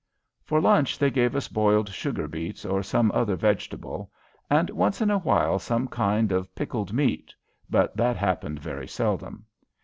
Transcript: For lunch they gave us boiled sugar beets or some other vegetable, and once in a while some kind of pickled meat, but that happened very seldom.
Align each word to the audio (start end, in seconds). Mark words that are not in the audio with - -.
For 0.43 0.59
lunch 0.59 0.97
they 0.97 1.11
gave 1.11 1.35
us 1.35 1.47
boiled 1.47 1.87
sugar 1.89 2.27
beets 2.27 2.65
or 2.65 2.81
some 2.81 3.11
other 3.11 3.35
vegetable, 3.35 4.09
and 4.49 4.67
once 4.71 4.99
in 4.99 5.11
a 5.11 5.19
while 5.19 5.59
some 5.59 5.87
kind 5.87 6.31
of 6.31 6.55
pickled 6.55 6.91
meat, 6.91 7.31
but 7.69 7.95
that 7.95 8.17
happened 8.17 8.57
very 8.57 8.87
seldom. 8.87 9.45